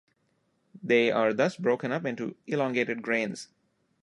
They 0.81 1.11
are 1.11 1.31
thus 1.31 1.57
broken 1.57 1.91
up 1.91 2.05
into 2.07 2.35
elongated 2.47 3.03
grains. 3.03 3.49